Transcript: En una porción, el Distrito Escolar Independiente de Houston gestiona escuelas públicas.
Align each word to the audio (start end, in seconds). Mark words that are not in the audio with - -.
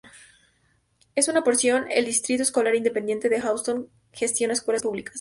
En 1.13 1.29
una 1.29 1.43
porción, 1.43 1.85
el 1.91 2.05
Distrito 2.05 2.41
Escolar 2.41 2.73
Independiente 2.73 3.29
de 3.29 3.39
Houston 3.39 3.87
gestiona 4.11 4.53
escuelas 4.53 4.81
públicas. 4.81 5.09